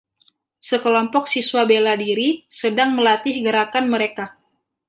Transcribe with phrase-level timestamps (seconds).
[0.69, 4.25] Sekelompok siswa bela diri sedang melatih gerakan mereka.